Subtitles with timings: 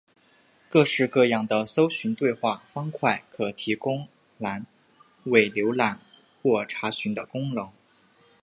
[0.67, 4.07] 各式各样的搜寻对话方块可提供
[4.39, 4.65] 栏
[5.25, 5.99] 位浏览
[6.41, 7.71] 或查询的功能。